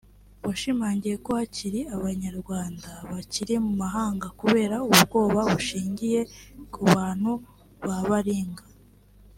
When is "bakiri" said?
3.11-3.53